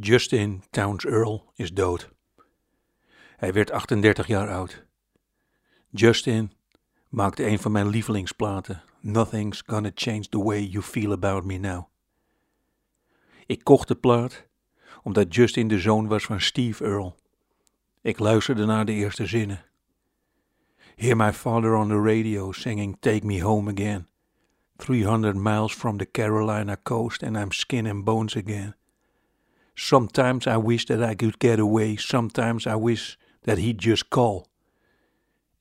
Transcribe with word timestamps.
Justin 0.00 0.62
Towns 0.70 1.04
Earl 1.04 1.52
is 1.54 1.72
dood. 1.72 2.10
Hij 3.36 3.52
werd 3.52 3.70
38 3.70 4.26
jaar 4.26 4.50
oud. 4.50 4.84
Justin 5.90 6.52
maakte 7.08 7.46
een 7.46 7.58
van 7.58 7.72
mijn 7.72 7.88
lievelingsplaten, 7.88 8.82
Nothing's 9.00 9.62
Gonna 9.66 9.90
Change 9.94 10.28
the 10.28 10.42
Way 10.42 10.60
You 10.60 10.84
Feel 10.84 11.12
About 11.12 11.44
Me 11.44 11.56
Now. 11.56 11.84
Ik 13.46 13.64
kocht 13.64 13.88
de 13.88 13.94
plaat 13.94 14.46
omdat 15.02 15.34
Justin 15.34 15.68
de 15.68 15.78
zoon 15.78 16.08
was 16.08 16.24
van 16.24 16.40
Steve 16.40 16.84
Earle. 16.84 17.14
Ik 18.02 18.18
luisterde 18.18 18.66
naar 18.66 18.84
de 18.84 18.92
eerste 18.92 19.26
zinnen. 19.26 19.64
Hear 20.96 21.16
my 21.16 21.32
father 21.32 21.74
on 21.74 21.88
the 21.88 22.02
radio 22.02 22.52
singing 22.52 22.96
Take 23.00 23.26
Me 23.26 23.42
Home 23.42 23.70
Again. 23.72 24.06
300 24.76 25.36
miles 25.36 25.74
from 25.74 25.96
the 25.96 26.10
Carolina 26.10 26.76
coast 26.82 27.22
and 27.22 27.36
I'm 27.36 27.52
skin 27.52 27.86
and 27.86 28.04
bones 28.04 28.36
again. 28.36 28.76
Sometimes 29.80 30.46
I 30.46 30.56
wish 30.56 30.86
that 30.86 31.00
I 31.00 31.14
could 31.14 31.38
get 31.38 31.58
away. 31.60 31.96
Sometimes 31.96 32.66
I 32.66 32.74
wish 32.74 33.16
that 33.42 33.58
he'd 33.58 33.78
just 33.78 34.08
call. 34.08 34.48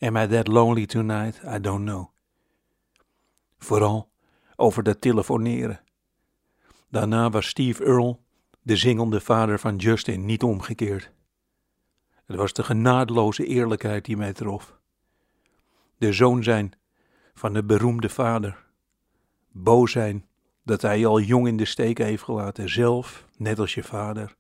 Am 0.02 0.18
I 0.18 0.28
that 0.28 0.48
lonely 0.48 0.86
tonight? 0.86 1.40
I 1.46 1.60
don't 1.60 1.84
know. 1.84 2.12
Vooral 3.58 4.10
over 4.56 4.84
dat 4.84 5.02
telefoneren. 5.02 5.80
Daarna 6.90 7.30
was 7.30 7.48
Steve 7.48 7.84
Earle 7.84 8.18
de 8.62 8.76
zingende 8.76 9.20
vader 9.22 9.60
van 9.60 9.76
Justin, 9.76 10.26
niet 10.26 10.44
omgekeerd. 10.44 11.12
Het 12.26 12.36
was 12.36 12.54
de 12.54 12.64
genadeloze 12.64 13.46
eerlijkheid 13.46 14.06
die 14.06 14.18
mij 14.18 14.34
trof. 14.34 14.80
De 15.98 16.14
zoon 16.14 16.44
zijn 16.44 16.74
van 17.34 17.54
de 17.54 17.64
beroemde 17.64 18.10
vader. 18.10 18.66
Boos 19.52 19.92
zijn 19.92 20.26
dat 20.68 20.82
hij 20.82 21.00
je 21.00 21.06
al 21.06 21.20
jong 21.20 21.48
in 21.48 21.58
de 21.58 21.66
steek 21.66 21.98
heeft 21.98 22.24
gelaten, 22.24 22.70
zelf, 22.70 23.28
net 23.38 23.60
als 23.60 23.74
je 23.74 23.84
vader. 23.84 24.36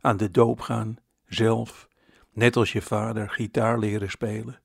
Aan 0.00 0.16
de 0.16 0.30
doop 0.30 0.60
gaan, 0.60 0.96
zelf, 1.26 1.88
net 2.32 2.56
als 2.56 2.72
je 2.72 2.82
vader, 2.82 3.30
gitaar 3.30 3.78
leren 3.78 4.10
spelen. 4.10 4.60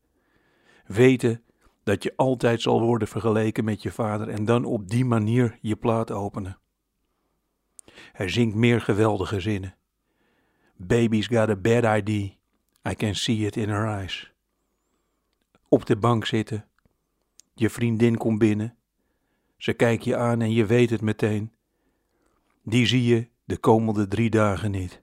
Weten 0.85 1.43
dat 1.83 2.03
je 2.03 2.13
altijd 2.15 2.61
zal 2.61 2.81
worden 2.81 3.07
vergeleken 3.07 3.63
met 3.63 3.81
je 3.81 3.91
vader 3.91 4.29
en 4.29 4.45
dan 4.45 4.65
op 4.65 4.89
die 4.89 5.05
manier 5.05 5.57
je 5.61 5.75
plaat 5.75 6.11
openen. 6.11 6.57
Hij 8.11 8.29
zingt 8.29 8.55
meer 8.55 8.81
geweldige 8.81 9.39
zinnen. 9.39 9.75
Baby's 10.75 11.27
got 11.27 11.49
a 11.49 11.55
bad 11.55 11.97
idea. 11.97 12.29
I 12.89 12.95
can 12.95 13.15
see 13.15 13.45
it 13.45 13.55
in 13.55 13.69
her 13.69 13.87
eyes. 13.87 14.33
Op 15.67 15.85
de 15.85 15.95
bank 15.95 16.25
zitten. 16.25 16.65
Je 17.53 17.69
vriendin 17.69 18.17
komt 18.17 18.39
binnen. 18.39 18.77
Ze 19.63 19.73
kijkt 19.73 20.03
je 20.03 20.15
aan 20.15 20.41
en 20.41 20.51
je 20.51 20.65
weet 20.65 20.89
het 20.89 21.01
meteen. 21.01 21.51
Die 22.63 22.85
zie 22.85 23.03
je 23.03 23.29
de 23.43 23.57
komende 23.57 24.07
drie 24.07 24.29
dagen 24.29 24.71
niet. 24.71 25.01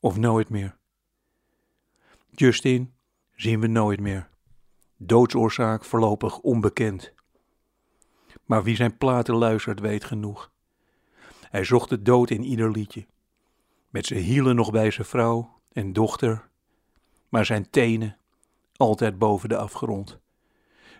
Of 0.00 0.16
nooit 0.16 0.48
meer. 0.48 0.76
Justin 2.30 2.94
zien 3.34 3.60
we 3.60 3.66
nooit 3.66 4.00
meer. 4.00 4.28
Doodsoorzaak 4.96 5.84
voorlopig 5.84 6.38
onbekend. 6.38 7.12
Maar 8.44 8.62
wie 8.62 8.76
zijn 8.76 8.96
platen 8.96 9.34
luistert 9.34 9.80
weet 9.80 10.04
genoeg. 10.04 10.52
Hij 11.40 11.64
zocht 11.64 11.88
de 11.88 12.02
dood 12.02 12.30
in 12.30 12.44
ieder 12.44 12.70
liedje. 12.70 13.06
Met 13.88 14.06
zijn 14.06 14.22
hielen 14.22 14.56
nog 14.56 14.70
bij 14.70 14.90
zijn 14.90 15.06
vrouw 15.06 15.60
en 15.72 15.92
dochter, 15.92 16.48
maar 17.28 17.46
zijn 17.46 17.70
tenen 17.70 18.16
altijd 18.76 19.18
boven 19.18 19.48
de 19.48 19.56
afgrond. 19.56 20.20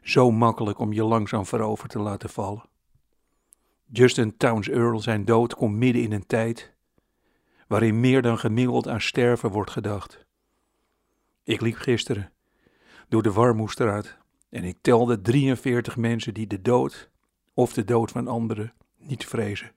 Zo 0.06 0.30
makkelijk 0.30 0.78
om 0.78 0.92
je 0.92 1.04
langzaam 1.04 1.46
voorover 1.46 1.88
te 1.88 1.98
laten 1.98 2.28
vallen. 2.28 2.64
Justin 3.92 4.36
Towns 4.36 4.68
Earl 4.68 5.00
zijn 5.00 5.24
dood 5.24 5.54
komt 5.54 5.76
midden 5.76 6.02
in 6.02 6.12
een 6.12 6.26
tijd 6.26 6.74
waarin 7.68 8.00
meer 8.00 8.22
dan 8.22 8.38
gemiddeld 8.38 8.88
aan 8.88 9.00
sterven 9.00 9.50
wordt 9.50 9.70
gedacht. 9.70 10.26
Ik 11.42 11.60
liep 11.60 11.76
gisteren 11.76 12.32
door 13.08 13.22
de 13.22 13.32
Warmoestraat 13.32 14.16
en 14.48 14.64
ik 14.64 14.78
telde 14.80 15.20
43 15.20 15.96
mensen 15.96 16.34
die 16.34 16.46
de 16.46 16.62
dood 16.62 17.10
of 17.54 17.72
de 17.72 17.84
dood 17.84 18.10
van 18.10 18.28
anderen 18.28 18.72
niet 18.96 19.24
vrezen. 19.24 19.72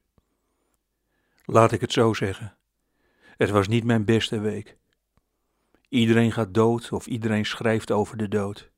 Laat 1.46 1.72
ik 1.72 1.82
het 1.82 1.92
zo 1.92 2.14
zeggen. 2.14 2.58
Het 3.38 3.50
was 3.50 3.68
niet 3.68 3.84
mijn 3.84 4.06
beste 4.06 4.40
week. 4.40 4.78
Iedereen 5.88 6.32
gaat 6.32 6.54
dood 6.54 6.92
of 6.92 7.08
iedereen 7.08 7.46
schrijft 7.46 7.92
over 7.92 8.18
de 8.18 8.28
dood. 8.28 8.72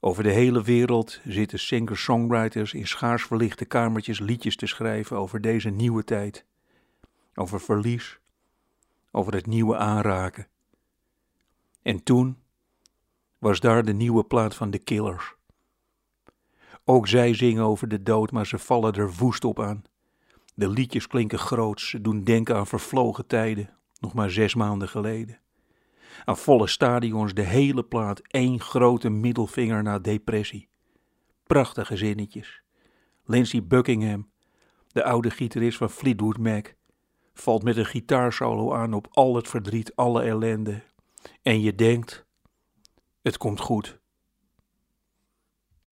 Over 0.00 0.22
de 0.22 0.30
hele 0.30 0.62
wereld 0.62 1.20
zitten 1.24 1.58
singer-songwriters 1.58 2.74
in 2.74 2.86
schaars 2.86 3.24
verlichte 3.24 3.64
kamertjes 3.64 4.18
liedjes 4.18 4.56
te 4.56 4.66
schrijven 4.66 5.16
over 5.16 5.40
deze 5.40 5.70
nieuwe 5.70 6.04
tijd. 6.04 6.44
Over 7.34 7.60
verlies, 7.60 8.18
over 9.10 9.34
het 9.34 9.46
nieuwe 9.46 9.76
aanraken. 9.76 10.48
En 11.82 12.02
toen 12.02 12.38
was 13.38 13.60
daar 13.60 13.84
de 13.84 13.92
nieuwe 13.92 14.24
plaat 14.24 14.54
van 14.54 14.70
de 14.70 14.78
Killers. 14.78 15.34
Ook 16.84 17.08
zij 17.08 17.34
zingen 17.34 17.64
over 17.64 17.88
de 17.88 18.02
dood, 18.02 18.30
maar 18.30 18.46
ze 18.46 18.58
vallen 18.58 18.94
er 18.94 19.12
woest 19.12 19.44
op 19.44 19.60
aan. 19.60 19.84
De 20.54 20.68
liedjes 20.68 21.06
klinken 21.06 21.38
groots, 21.38 21.88
ze 21.88 22.00
doen 22.00 22.24
denken 22.24 22.56
aan 22.56 22.66
vervlogen 22.66 23.26
tijden, 23.26 23.70
nog 23.98 24.14
maar 24.14 24.30
zes 24.30 24.54
maanden 24.54 24.88
geleden. 24.88 25.40
Aan 26.24 26.36
volle 26.36 26.66
stadions 26.66 27.34
de 27.34 27.42
hele 27.42 27.84
plaat 27.84 28.20
één 28.26 28.60
grote 28.60 29.08
middelvinger 29.08 29.82
naar 29.82 30.02
depressie. 30.02 30.68
Prachtige 31.46 31.96
zinnetjes. 31.96 32.62
Lindsey 33.24 33.64
Buckingham, 33.64 34.30
de 34.92 35.04
oude 35.04 35.30
gitarist 35.30 35.78
van 35.78 35.90
Fleetwood 35.90 36.38
Mac, 36.38 36.74
valt 37.34 37.62
met 37.62 37.76
een 37.76 37.86
gitaarsolo 37.86 38.74
aan 38.74 38.92
op 38.92 39.08
al 39.10 39.36
het 39.36 39.48
verdriet, 39.48 39.96
alle 39.96 40.22
ellende. 40.22 40.82
En 41.42 41.60
je 41.60 41.74
denkt, 41.74 42.26
het 43.22 43.36
komt 43.36 43.60
goed. 43.60 43.99